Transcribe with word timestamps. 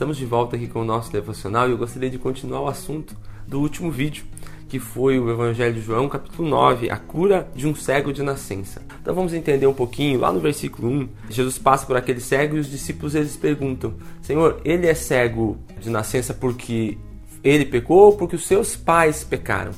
Estamos 0.00 0.16
de 0.16 0.24
volta 0.24 0.56
aqui 0.56 0.66
com 0.66 0.80
o 0.80 0.84
nosso 0.84 1.12
devocional 1.12 1.68
e 1.68 1.72
eu 1.72 1.76
gostaria 1.76 2.08
de 2.08 2.16
continuar 2.16 2.62
o 2.62 2.68
assunto 2.68 3.14
do 3.46 3.60
último 3.60 3.90
vídeo, 3.90 4.24
que 4.66 4.78
foi 4.78 5.18
o 5.18 5.30
Evangelho 5.30 5.74
de 5.74 5.82
João, 5.82 6.08
capítulo 6.08 6.48
9, 6.48 6.88
a 6.88 6.96
cura 6.96 7.46
de 7.54 7.68
um 7.68 7.74
cego 7.74 8.10
de 8.10 8.22
nascença. 8.22 8.80
Então 8.98 9.14
vamos 9.14 9.34
entender 9.34 9.66
um 9.66 9.74
pouquinho, 9.74 10.18
lá 10.18 10.32
no 10.32 10.40
versículo 10.40 10.90
1, 10.90 11.08
Jesus 11.28 11.58
passa 11.58 11.84
por 11.84 11.98
aquele 11.98 12.18
cego 12.18 12.56
e 12.56 12.60
os 12.60 12.70
discípulos 12.70 13.14
eles 13.14 13.36
perguntam: 13.36 13.92
Senhor, 14.22 14.62
ele 14.64 14.86
é 14.86 14.94
cego 14.94 15.58
de 15.78 15.90
nascença 15.90 16.32
porque 16.32 16.96
ele 17.44 17.66
pecou 17.66 18.06
ou 18.06 18.16
porque 18.16 18.36
os 18.36 18.46
seus 18.46 18.74
pais 18.74 19.22
pecaram? 19.22 19.72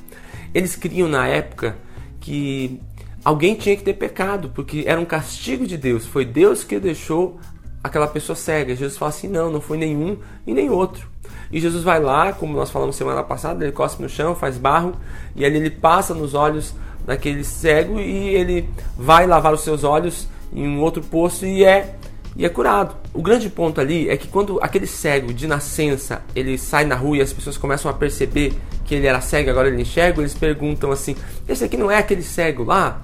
Eles 0.55 0.77
criam 0.77 1.09
na 1.09 1.27
época 1.27 1.77
que 2.21 2.81
alguém 3.25 3.57
tinha 3.57 3.77
que 3.77 3.83
ter 3.83 3.95
pecado, 3.95 4.53
porque 4.55 4.85
era 4.87 5.01
um 5.01 5.05
castigo 5.05 5.67
de 5.67 5.77
Deus, 5.77 6.07
foi 6.07 6.25
Deus 6.25 6.63
que 6.63 6.79
deixou 6.79 7.41
aquela 7.83 8.07
pessoa 8.07 8.37
cega. 8.37 8.75
Jesus 8.75 8.97
fala 8.97 9.11
assim: 9.11 9.29
não, 9.29 9.51
não 9.51 9.61
foi 9.61 9.77
nenhum 9.77 10.17
e 10.47 10.55
nem 10.55 10.71
outro. 10.71 11.07
E 11.51 11.61
Jesus 11.61 11.85
vai 11.85 12.01
lá, 12.01 12.33
como 12.33 12.57
nós 12.57 12.71
falamos 12.71 12.97
semana 12.97 13.23
passada, 13.23 13.65
ele 13.65 13.73
cospe 13.73 14.03
no 14.03 14.09
chão, 14.09 14.35
faz 14.35 14.57
barro, 14.57 14.95
e 15.37 15.45
ali 15.45 15.59
ele 15.59 15.71
passa 15.71 16.15
nos 16.15 16.35
olhos 16.35 16.75
daquele 17.05 17.45
cego 17.45 18.01
e 18.01 18.29
ele 18.29 18.69
vai 18.97 19.27
lavar 19.27 19.53
os 19.53 19.63
seus 19.63 19.85
olhos 19.85 20.29
em 20.53 20.67
um 20.67 20.81
outro 20.81 21.03
poço 21.03 21.45
e 21.45 21.65
é 21.65 21.97
e 22.35 22.47
é 22.47 22.49
curado. 22.49 22.97
O 23.13 23.21
grande 23.21 23.51
ponto 23.51 23.81
ali 23.81 24.09
é 24.09 24.17
que 24.17 24.27
quando 24.27 24.59
aquele 24.63 24.87
cego 24.87 25.35
de 25.35 25.47
nascença 25.47 26.23
ele 26.35 26.57
sai 26.57 26.85
na 26.85 26.95
rua 26.95 27.19
e 27.19 27.21
as 27.21 27.33
pessoas 27.33 27.59
começam 27.59 27.91
a 27.91 27.95
perceber 27.95 28.55
que 28.87 28.95
ele 28.95 29.07
era 29.07 29.21
cego 29.21 29.51
agora 29.51 29.69
ele 29.69 29.83
enxerga, 29.83 30.21
eles 30.21 30.35
perguntam 30.35 30.91
assim: 30.91 31.15
esse 31.47 31.65
aqui 31.65 31.77
não 31.77 31.91
é 31.91 31.99
aquele 31.99 32.23
cego 32.23 32.65
lá? 32.65 33.03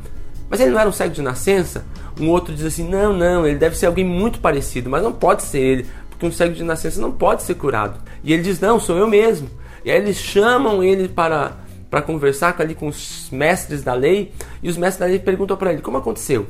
Mas 0.50 0.60
ele 0.60 0.70
não 0.70 0.80
era 0.80 0.88
um 0.88 0.92
cego 0.92 1.14
de 1.14 1.22
nascença? 1.22 1.84
Um 2.20 2.28
outro 2.30 2.54
diz 2.54 2.64
assim: 2.64 2.88
não, 2.88 3.12
não, 3.12 3.46
ele 3.46 3.58
deve 3.58 3.76
ser 3.76 3.86
alguém 3.86 4.04
muito 4.04 4.40
parecido, 4.40 4.88
mas 4.88 5.02
não 5.02 5.12
pode 5.12 5.42
ser 5.42 5.60
ele, 5.60 5.86
porque 6.08 6.26
um 6.26 6.32
cego 6.32 6.54
de 6.54 6.64
nascença 6.64 7.00
não 7.00 7.12
pode 7.12 7.42
ser 7.42 7.54
curado. 7.54 8.00
E 8.24 8.32
ele 8.32 8.42
diz: 8.42 8.60
não, 8.60 8.80
sou 8.80 8.96
eu 8.96 9.06
mesmo. 9.06 9.50
E 9.84 9.90
aí 9.90 9.98
eles 9.98 10.16
chamam 10.16 10.82
ele 10.82 11.08
para, 11.08 11.56
para 11.90 12.02
conversar 12.02 12.54
ali 12.58 12.74
com 12.74 12.88
os 12.88 13.28
mestres 13.30 13.82
da 13.82 13.94
lei, 13.94 14.32
e 14.62 14.68
os 14.68 14.76
mestres 14.76 15.00
da 15.00 15.06
lei 15.06 15.18
perguntam 15.18 15.56
para 15.56 15.72
ele: 15.72 15.82
como 15.82 15.98
aconteceu? 15.98 16.46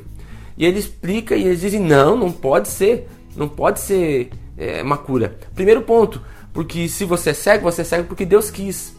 E 0.57 0.65
ele 0.65 0.79
explica 0.79 1.37
e 1.37 1.45
eles 1.45 1.61
dizem: 1.61 1.81
não, 1.81 2.17
não 2.17 2.33
pode 2.33 2.69
ser, 2.69 3.09
não 3.37 3.49
pode 3.49 3.81
ser 3.81 4.31
é, 4.57 4.83
uma 4.83 4.97
cura. 4.97 5.39
Primeiro 5.55 5.83
ponto, 5.83 6.21
porque 6.53 6.89
se 6.89 7.05
você 7.05 7.31
é 7.31 7.35
cego, 7.35 7.71
você 7.71 7.83
é 7.83 7.85
cego 7.85 8.09
porque 8.09 8.25
Deus 8.25 8.51
quis. 8.51 8.98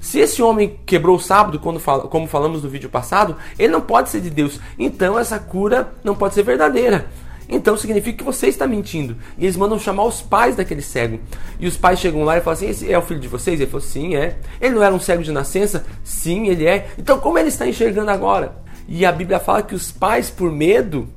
Se 0.00 0.18
esse 0.18 0.42
homem 0.42 0.78
quebrou 0.86 1.16
o 1.16 1.20
sábado, 1.20 1.58
quando 1.58 1.80
como 1.80 2.26
falamos 2.26 2.62
no 2.62 2.68
vídeo 2.68 2.88
passado, 2.88 3.36
ele 3.58 3.72
não 3.72 3.80
pode 3.80 4.10
ser 4.10 4.20
de 4.20 4.30
Deus. 4.30 4.60
Então 4.78 5.18
essa 5.18 5.38
cura 5.38 5.92
não 6.04 6.14
pode 6.14 6.34
ser 6.34 6.42
verdadeira. 6.42 7.06
Então 7.48 7.76
significa 7.76 8.18
que 8.18 8.24
você 8.24 8.48
está 8.48 8.66
mentindo. 8.66 9.16
E 9.38 9.44
eles 9.44 9.56
mandam 9.56 9.78
chamar 9.78 10.04
os 10.04 10.20
pais 10.20 10.54
daquele 10.54 10.82
cego. 10.82 11.18
E 11.58 11.66
os 11.66 11.76
pais 11.76 11.98
chegam 11.98 12.22
lá 12.22 12.36
e 12.36 12.40
falam 12.40 12.56
assim: 12.56 12.68
Esse 12.68 12.92
é 12.92 12.98
o 12.98 13.02
filho 13.02 13.20
de 13.20 13.28
vocês? 13.28 13.58
Ele 13.58 13.70
falou: 13.70 13.86
Sim, 13.86 14.14
é. 14.14 14.36
Ele 14.60 14.74
não 14.74 14.82
era 14.82 14.94
um 14.94 15.00
cego 15.00 15.22
de 15.22 15.32
nascença? 15.32 15.86
Sim, 16.04 16.48
ele 16.48 16.66
é. 16.66 16.88
Então 16.98 17.18
como 17.18 17.38
ele 17.38 17.48
está 17.48 17.66
enxergando 17.66 18.10
agora? 18.10 18.56
E 18.86 19.04
a 19.04 19.12
Bíblia 19.12 19.40
fala 19.40 19.62
que 19.62 19.74
os 19.74 19.90
pais, 19.90 20.30
por 20.30 20.52
medo 20.52 21.08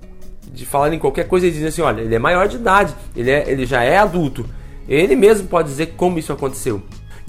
de 0.51 0.65
falarem 0.65 0.99
qualquer 0.99 1.27
coisa, 1.27 1.45
eles 1.45 1.55
dizem 1.55 1.69
assim: 1.69 1.81
Olha, 1.81 2.01
ele 2.01 2.15
é 2.15 2.19
maior 2.19 2.47
de 2.47 2.55
idade, 2.55 2.95
ele, 3.15 3.29
é, 3.29 3.49
ele 3.49 3.65
já 3.65 3.83
é 3.83 3.97
adulto. 3.97 4.45
Ele 4.87 5.15
mesmo 5.15 5.47
pode 5.47 5.67
dizer 5.69 5.93
como 5.97 6.17
isso 6.17 6.33
aconteceu. 6.33 6.81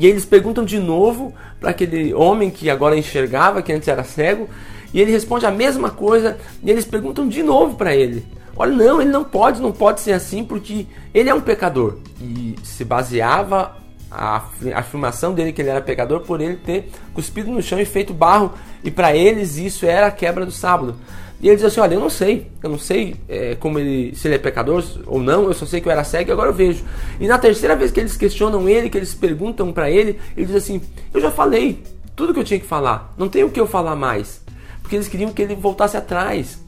E 0.02 0.06
eles 0.08 0.24
perguntam 0.24 0.64
de 0.64 0.80
novo 0.80 1.32
para 1.60 1.70
aquele 1.70 2.12
homem 2.12 2.50
que 2.50 2.68
agora 2.68 2.98
enxergava, 2.98 3.62
que 3.62 3.72
antes 3.72 3.86
era 3.86 4.02
cego, 4.02 4.48
e 4.92 5.00
ele 5.00 5.12
responde 5.12 5.46
a 5.46 5.50
mesma 5.52 5.90
coisa, 5.90 6.38
e 6.60 6.68
eles 6.68 6.84
perguntam 6.84 7.28
de 7.28 7.40
novo 7.40 7.76
para 7.76 7.94
ele. 7.94 8.26
Olha, 8.56 8.74
não, 8.74 9.00
ele 9.00 9.12
não 9.12 9.22
pode, 9.22 9.62
não 9.62 9.70
pode 9.70 10.00
ser 10.00 10.10
assim, 10.10 10.42
porque 10.42 10.88
ele 11.14 11.30
é 11.30 11.34
um 11.34 11.40
pecador. 11.40 11.98
E 12.20 12.56
se 12.64 12.84
baseava 12.84 13.76
a 14.14 14.78
afirmação 14.78 15.34
dele 15.34 15.52
que 15.52 15.62
ele 15.62 15.70
era 15.70 15.80
pecador 15.80 16.20
por 16.20 16.40
ele 16.40 16.56
ter 16.56 16.90
cuspido 17.14 17.50
no 17.50 17.62
chão 17.62 17.80
e 17.80 17.84
feito 17.84 18.12
barro, 18.12 18.52
e 18.84 18.90
para 18.90 19.16
eles 19.16 19.56
isso 19.56 19.86
era 19.86 20.08
a 20.08 20.10
quebra 20.10 20.44
do 20.44 20.52
sábado. 20.52 20.96
E 21.40 21.48
ele 21.48 21.56
diz 21.56 21.64
assim: 21.64 21.80
Olha, 21.80 21.94
eu 21.94 22.00
não 22.00 22.08
sei, 22.08 22.46
eu 22.62 22.70
não 22.70 22.78
sei 22.78 23.16
é, 23.28 23.56
como 23.56 23.78
ele, 23.78 24.14
se 24.14 24.28
ele 24.28 24.36
é 24.36 24.38
pecador 24.38 24.84
ou 25.06 25.20
não, 25.20 25.44
eu 25.44 25.54
só 25.54 25.66
sei 25.66 25.80
que 25.80 25.88
eu 25.88 25.92
era 25.92 26.04
cego 26.04 26.30
e 26.30 26.32
agora 26.32 26.50
eu 26.50 26.54
vejo. 26.54 26.84
E 27.18 27.26
na 27.26 27.36
terceira 27.36 27.74
vez 27.74 27.90
que 27.90 27.98
eles 27.98 28.16
questionam 28.16 28.68
ele, 28.68 28.88
que 28.88 28.96
eles 28.96 29.12
perguntam 29.12 29.72
para 29.72 29.90
ele, 29.90 30.20
ele 30.36 30.46
diz 30.46 30.54
assim: 30.54 30.80
Eu 31.12 31.20
já 31.20 31.32
falei 31.32 31.82
tudo 32.14 32.32
que 32.32 32.38
eu 32.38 32.44
tinha 32.44 32.60
que 32.60 32.66
falar, 32.66 33.12
não 33.18 33.28
tem 33.28 33.42
o 33.42 33.50
que 33.50 33.58
eu 33.58 33.66
falar 33.66 33.96
mais. 33.96 34.40
Porque 34.80 34.94
eles 34.94 35.08
queriam 35.08 35.32
que 35.32 35.42
ele 35.42 35.56
voltasse 35.56 35.96
atrás. 35.96 36.60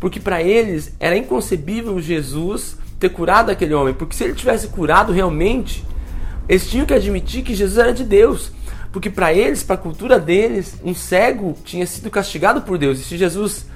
Porque 0.00 0.18
para 0.18 0.42
eles 0.42 0.94
era 0.98 1.16
inconcebível 1.16 2.00
Jesus 2.00 2.76
ter 2.98 3.10
curado 3.10 3.50
aquele 3.50 3.74
homem. 3.74 3.92
Porque 3.92 4.16
se 4.16 4.24
ele 4.24 4.34
tivesse 4.34 4.68
curado 4.68 5.12
realmente, 5.12 5.84
eles 6.48 6.68
tinham 6.68 6.86
que 6.86 6.94
admitir 6.94 7.42
que 7.42 7.54
Jesus 7.54 7.78
era 7.78 7.92
de 7.92 8.04
Deus. 8.04 8.50
Porque 8.92 9.08
para 9.08 9.32
eles, 9.32 9.62
para 9.62 9.74
a 9.74 9.78
cultura 9.78 10.20
deles, 10.20 10.78
um 10.84 10.94
cego 10.94 11.56
tinha 11.64 11.86
sido 11.86 12.10
castigado 12.10 12.62
por 12.62 12.76
Deus. 12.76 13.00
E 13.00 13.04
se 13.04 13.16
Jesus 13.16 13.66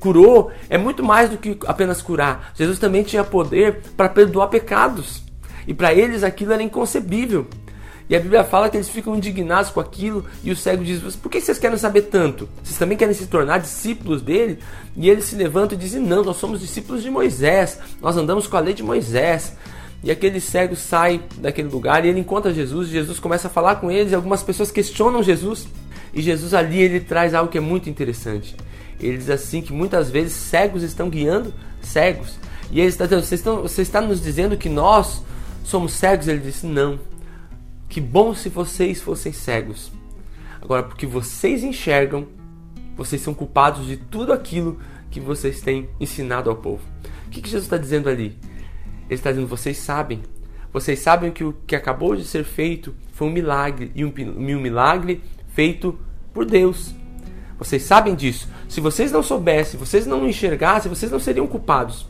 curou 0.00 0.50
é 0.68 0.76
muito 0.76 1.02
mais 1.02 1.30
do 1.30 1.38
que 1.38 1.56
apenas 1.66 2.02
curar. 2.02 2.52
Jesus 2.54 2.78
também 2.78 3.02
tinha 3.02 3.24
poder 3.24 3.80
para 3.96 4.08
perdoar 4.08 4.48
pecados. 4.48 5.22
E 5.66 5.72
para 5.72 5.94
eles 5.94 6.22
aquilo 6.22 6.52
era 6.52 6.62
inconcebível. 6.62 7.46
E 8.08 8.14
a 8.14 8.20
Bíblia 8.20 8.44
fala 8.44 8.68
que 8.68 8.76
eles 8.76 8.88
ficam 8.88 9.16
indignados 9.16 9.70
com 9.70 9.80
aquilo 9.80 10.26
e 10.42 10.50
o 10.50 10.56
cego 10.56 10.84
diz: 10.84 11.16
Por 11.16 11.30
que 11.30 11.40
vocês 11.40 11.58
querem 11.58 11.78
saber 11.78 12.02
tanto? 12.02 12.46
Vocês 12.62 12.78
também 12.78 12.98
querem 12.98 13.14
se 13.14 13.26
tornar 13.26 13.58
discípulos 13.58 14.20
dele? 14.20 14.58
E 14.94 15.08
eles 15.08 15.24
se 15.24 15.36
levantam 15.36 15.78
e 15.78 15.80
dizem: 15.80 16.02
Não, 16.02 16.22
nós 16.22 16.36
somos 16.36 16.60
discípulos 16.60 17.02
de 17.02 17.08
Moisés, 17.08 17.78
nós 18.02 18.14
andamos 18.16 18.46
com 18.46 18.58
a 18.58 18.60
lei 18.60 18.74
de 18.74 18.82
Moisés. 18.82 19.56
E 20.04 20.10
aquele 20.10 20.38
cego 20.38 20.76
sai 20.76 21.22
daquele 21.38 21.68
lugar 21.68 22.04
e 22.04 22.08
ele 22.08 22.20
encontra 22.20 22.52
Jesus. 22.52 22.90
Jesus 22.90 23.18
começa 23.18 23.48
a 23.48 23.50
falar 23.50 23.76
com 23.76 23.90
eles. 23.90 24.12
Algumas 24.12 24.42
pessoas 24.42 24.70
questionam 24.70 25.22
Jesus. 25.22 25.66
E 26.12 26.20
Jesus 26.20 26.52
ali 26.52 26.78
ele 26.78 27.00
traz 27.00 27.32
algo 27.32 27.50
que 27.50 27.56
é 27.56 27.60
muito 27.60 27.88
interessante. 27.88 28.54
Ele 29.00 29.16
diz 29.16 29.30
assim 29.30 29.62
que 29.62 29.72
muitas 29.72 30.10
vezes 30.10 30.34
cegos 30.34 30.82
estão 30.82 31.08
guiando 31.08 31.54
cegos. 31.80 32.38
E 32.70 32.80
ele 32.80 32.90
está 32.90 33.06
dizendo, 33.06 33.22
você 33.22 33.34
está, 33.34 33.52
você 33.52 33.82
está 33.82 34.00
nos 34.02 34.20
dizendo 34.20 34.58
que 34.58 34.68
nós 34.68 35.22
somos 35.64 35.94
cegos? 35.94 36.28
Ele 36.28 36.40
disse, 36.40 36.66
não. 36.66 37.00
Que 37.88 37.98
bom 37.98 38.34
se 38.34 38.50
vocês 38.50 39.00
fossem 39.00 39.32
cegos. 39.32 39.90
Agora, 40.60 40.82
porque 40.82 41.06
vocês 41.06 41.64
enxergam, 41.64 42.26
vocês 42.94 43.22
são 43.22 43.32
culpados 43.32 43.86
de 43.86 43.96
tudo 43.96 44.34
aquilo 44.34 44.78
que 45.10 45.18
vocês 45.18 45.62
têm 45.62 45.88
ensinado 45.98 46.50
ao 46.50 46.56
povo. 46.56 46.82
O 47.26 47.30
que, 47.30 47.40
que 47.40 47.48
Jesus 47.48 47.64
está 47.64 47.78
dizendo 47.78 48.10
ali? 48.10 48.36
Ele 49.08 49.14
está 49.14 49.30
dizendo, 49.30 49.46
vocês 49.46 49.78
sabem. 49.78 50.22
Vocês 50.72 50.98
sabem 50.98 51.30
que 51.30 51.44
o 51.44 51.52
que 51.66 51.76
acabou 51.76 52.16
de 52.16 52.24
ser 52.24 52.44
feito 52.44 52.94
foi 53.12 53.28
um 53.28 53.32
milagre. 53.32 53.92
E 53.94 54.04
um, 54.04 54.12
um 54.18 54.60
milagre 54.60 55.22
feito 55.48 55.98
por 56.32 56.44
Deus. 56.44 56.94
Vocês 57.58 57.82
sabem 57.82 58.14
disso. 58.14 58.48
Se 58.68 58.80
vocês 58.80 59.12
não 59.12 59.22
soubessem, 59.22 59.78
vocês 59.78 60.06
não 60.06 60.26
enxergassem, 60.26 60.88
vocês 60.88 61.12
não 61.12 61.20
seriam 61.20 61.46
culpados. 61.46 62.06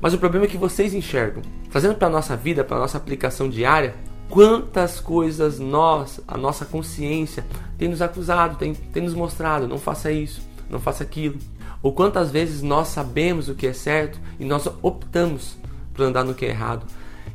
Mas 0.00 0.12
o 0.12 0.18
problema 0.18 0.46
é 0.46 0.48
que 0.48 0.56
vocês 0.56 0.92
enxergam. 0.92 1.42
Fazendo 1.70 1.94
para 1.94 2.08
a 2.08 2.10
nossa 2.10 2.36
vida, 2.36 2.64
para 2.64 2.76
a 2.76 2.80
nossa 2.80 2.98
aplicação 2.98 3.48
diária, 3.48 3.94
quantas 4.28 4.98
coisas 4.98 5.60
nós, 5.60 6.20
a 6.26 6.36
nossa 6.36 6.64
consciência, 6.64 7.46
tem 7.78 7.88
nos 7.88 8.02
acusado, 8.02 8.56
tem, 8.56 8.74
tem 8.74 9.04
nos 9.04 9.14
mostrado, 9.14 9.68
não 9.68 9.78
faça 9.78 10.10
isso, 10.10 10.42
não 10.68 10.80
faça 10.80 11.04
aquilo. 11.04 11.38
Ou 11.80 11.92
quantas 11.92 12.30
vezes 12.30 12.62
nós 12.62 12.88
sabemos 12.88 13.48
o 13.48 13.54
que 13.54 13.66
é 13.66 13.72
certo 13.72 14.20
e 14.40 14.44
nós 14.44 14.68
optamos 14.82 15.56
por 15.92 16.04
andar 16.04 16.24
no 16.24 16.34
que 16.34 16.44
é 16.44 16.48
errado. 16.48 16.86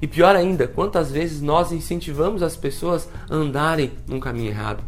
E 0.02 0.08
pior 0.08 0.36
ainda, 0.36 0.68
quantas 0.68 1.12
vezes 1.12 1.42
nós 1.42 1.72
incentivamos 1.72 2.44
as 2.44 2.56
pessoas 2.56 3.10
a 3.30 3.36
andarem 3.36 3.92
num 4.08 4.20
caminho 4.20 4.50
errado. 4.50 4.84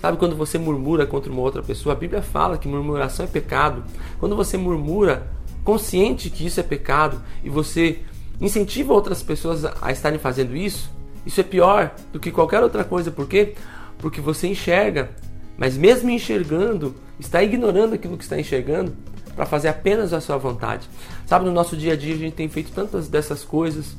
Sabe 0.00 0.16
quando 0.16 0.34
você 0.34 0.58
murmura 0.58 1.06
contra 1.06 1.30
uma 1.30 1.42
outra 1.42 1.62
pessoa? 1.62 1.94
A 1.94 1.98
Bíblia 1.98 2.22
fala 2.22 2.58
que 2.58 2.66
murmuração 2.66 3.24
é 3.24 3.28
pecado. 3.28 3.84
Quando 4.18 4.34
você 4.34 4.56
murmura, 4.56 5.26
consciente 5.62 6.30
que 6.30 6.46
isso 6.46 6.58
é 6.58 6.62
pecado, 6.62 7.20
e 7.44 7.50
você 7.50 8.00
incentiva 8.40 8.94
outras 8.94 9.22
pessoas 9.22 9.64
a 9.64 9.92
estarem 9.92 10.18
fazendo 10.18 10.56
isso, 10.56 10.90
isso 11.24 11.40
é 11.40 11.44
pior 11.44 11.94
do 12.12 12.18
que 12.18 12.30
qualquer 12.30 12.62
outra 12.62 12.82
coisa. 12.82 13.10
Por 13.10 13.28
quê? 13.28 13.54
Porque 13.98 14.20
você 14.20 14.48
enxerga, 14.48 15.10
mas 15.58 15.76
mesmo 15.76 16.08
enxergando, 16.08 16.94
está 17.18 17.42
ignorando 17.42 17.94
aquilo 17.94 18.16
que 18.16 18.24
está 18.24 18.40
enxergando 18.40 18.94
para 19.40 19.46
fazer 19.46 19.68
apenas 19.68 20.12
a 20.12 20.20
sua 20.20 20.36
vontade. 20.36 20.86
Sabe, 21.24 21.46
no 21.46 21.50
nosso 21.50 21.74
dia 21.74 21.94
a 21.94 21.96
dia 21.96 22.14
a 22.14 22.18
gente 22.18 22.34
tem 22.34 22.46
feito 22.46 22.72
tantas 22.72 23.08
dessas 23.08 23.42
coisas. 23.42 23.96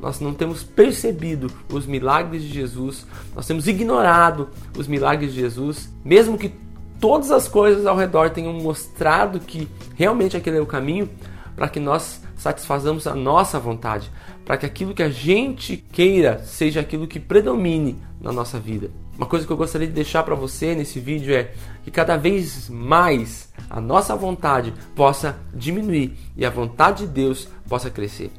Nós 0.00 0.20
não 0.20 0.32
temos 0.32 0.62
percebido 0.62 1.50
os 1.68 1.84
milagres 1.84 2.44
de 2.44 2.48
Jesus, 2.48 3.04
nós 3.34 3.44
temos 3.44 3.66
ignorado 3.66 4.50
os 4.78 4.86
milagres 4.86 5.34
de 5.34 5.40
Jesus, 5.40 5.92
mesmo 6.04 6.38
que 6.38 6.54
todas 7.00 7.32
as 7.32 7.48
coisas 7.48 7.86
ao 7.86 7.96
redor 7.96 8.30
tenham 8.30 8.52
mostrado 8.52 9.40
que 9.40 9.68
realmente 9.96 10.36
aquele 10.36 10.58
é 10.58 10.60
o 10.60 10.66
caminho, 10.66 11.10
para 11.56 11.68
que 11.68 11.80
nós 11.80 12.22
satisfazamos 12.36 13.08
a 13.08 13.16
nossa 13.16 13.58
vontade, 13.58 14.08
para 14.44 14.56
que 14.56 14.64
aquilo 14.64 14.94
que 14.94 15.02
a 15.02 15.10
gente 15.10 15.76
queira 15.76 16.38
seja 16.44 16.78
aquilo 16.78 17.08
que 17.08 17.18
predomine 17.18 18.00
na 18.24 18.32
nossa 18.32 18.58
vida. 18.58 18.90
Uma 19.16 19.26
coisa 19.26 19.46
que 19.46 19.52
eu 19.52 19.56
gostaria 19.56 19.86
de 19.86 19.92
deixar 19.92 20.22
para 20.22 20.34
você 20.34 20.74
nesse 20.74 20.98
vídeo 20.98 21.34
é 21.34 21.52
que 21.84 21.90
cada 21.90 22.16
vez 22.16 22.70
mais 22.70 23.52
a 23.68 23.80
nossa 23.80 24.16
vontade 24.16 24.72
possa 24.96 25.36
diminuir 25.52 26.16
e 26.34 26.44
a 26.44 26.50
vontade 26.50 27.06
de 27.06 27.12
Deus 27.12 27.46
possa 27.68 27.90
crescer. 27.90 28.32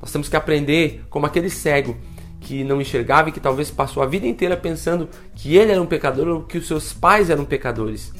Nós 0.00 0.12
temos 0.12 0.28
que 0.28 0.36
aprender 0.36 1.04
como 1.10 1.26
aquele 1.26 1.50
cego 1.50 1.96
que 2.40 2.62
não 2.62 2.80
enxergava 2.80 3.28
e 3.28 3.32
que 3.32 3.40
talvez 3.40 3.70
passou 3.70 4.02
a 4.02 4.06
vida 4.06 4.26
inteira 4.26 4.56
pensando 4.56 5.08
que 5.34 5.56
ele 5.56 5.72
era 5.72 5.82
um 5.82 5.86
pecador 5.86 6.28
ou 6.28 6.42
que 6.42 6.58
os 6.58 6.66
seus 6.66 6.92
pais 6.92 7.28
eram 7.28 7.44
pecadores. 7.44 8.12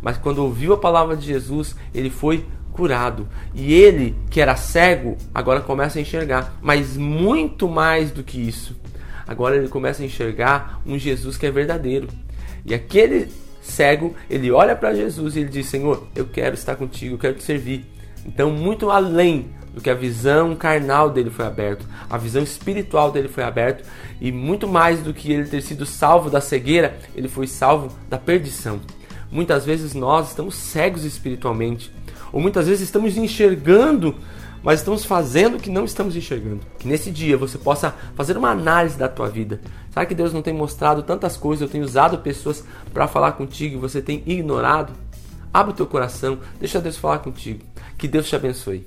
Mas 0.00 0.16
quando 0.16 0.38
ouviu 0.38 0.72
a 0.72 0.78
palavra 0.78 1.16
de 1.16 1.26
Jesus, 1.26 1.74
ele 1.92 2.08
foi 2.08 2.46
curado. 2.72 3.28
E 3.52 3.74
ele, 3.74 4.14
que 4.30 4.40
era 4.40 4.54
cego, 4.54 5.16
agora 5.34 5.60
começa 5.60 5.98
a 5.98 6.02
enxergar. 6.02 6.56
Mas 6.62 6.96
muito 6.96 7.68
mais 7.68 8.12
do 8.12 8.22
que 8.22 8.40
isso. 8.40 8.76
Agora 9.28 9.56
ele 9.56 9.68
começa 9.68 10.02
a 10.02 10.06
enxergar 10.06 10.80
um 10.86 10.98
Jesus 10.98 11.36
que 11.36 11.46
é 11.46 11.50
verdadeiro. 11.50 12.08
E 12.64 12.72
aquele 12.72 13.28
cego, 13.60 14.14
ele 14.28 14.50
olha 14.50 14.74
para 14.74 14.94
Jesus 14.94 15.36
e 15.36 15.40
ele 15.40 15.50
diz: 15.50 15.66
Senhor, 15.66 16.08
eu 16.16 16.26
quero 16.26 16.54
estar 16.54 16.74
contigo, 16.74 17.14
eu 17.14 17.18
quero 17.18 17.34
te 17.34 17.44
servir. 17.44 17.84
Então, 18.24 18.50
muito 18.50 18.90
além 18.90 19.50
do 19.74 19.80
que 19.80 19.90
a 19.90 19.94
visão 19.94 20.56
carnal 20.56 21.10
dele 21.10 21.30
foi 21.30 21.44
aberta, 21.44 21.84
a 22.08 22.16
visão 22.16 22.42
espiritual 22.42 23.12
dele 23.12 23.28
foi 23.28 23.44
aberta 23.44 23.84
e 24.20 24.32
muito 24.32 24.66
mais 24.66 25.00
do 25.00 25.14
que 25.14 25.30
ele 25.32 25.44
ter 25.44 25.62
sido 25.62 25.86
salvo 25.86 26.30
da 26.30 26.40
cegueira, 26.40 26.98
ele 27.14 27.28
foi 27.28 27.46
salvo 27.46 27.94
da 28.08 28.18
perdição. 28.18 28.80
Muitas 29.30 29.64
vezes 29.64 29.94
nós 29.94 30.30
estamos 30.30 30.54
cegos 30.54 31.04
espiritualmente, 31.04 31.92
ou 32.32 32.40
muitas 32.40 32.66
vezes 32.66 32.82
estamos 32.82 33.16
enxergando, 33.16 34.16
mas 34.62 34.80
estamos 34.80 35.04
fazendo 35.04 35.56
o 35.56 35.60
que 35.60 35.70
não 35.70 35.84
estamos 35.84 36.16
enxergando. 36.16 36.60
Que 36.78 36.88
nesse 36.88 37.10
dia 37.10 37.36
você 37.36 37.58
possa 37.58 37.94
fazer 38.14 38.36
uma 38.36 38.50
análise 38.50 38.98
da 38.98 39.08
tua 39.08 39.28
vida. 39.28 39.60
Será 39.90 40.04
que 40.04 40.14
Deus 40.14 40.32
não 40.32 40.42
tem 40.42 40.54
mostrado 40.54 41.02
tantas 41.02 41.36
coisas? 41.36 41.62
Eu 41.62 41.68
tenho 41.68 41.84
usado 41.84 42.18
pessoas 42.18 42.64
para 42.92 43.08
falar 43.08 43.32
contigo 43.32 43.76
e 43.76 43.80
você 43.80 44.02
tem 44.02 44.22
ignorado? 44.26 44.92
Abre 45.52 45.72
o 45.72 45.76
teu 45.76 45.86
coração, 45.86 46.38
deixa 46.58 46.80
Deus 46.80 46.96
falar 46.96 47.20
contigo. 47.20 47.64
Que 47.96 48.06
Deus 48.06 48.28
te 48.28 48.36
abençoe. 48.36 48.86